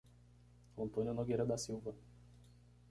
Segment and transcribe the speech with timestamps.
[0.79, 1.93] Antônio Nogueira da Silva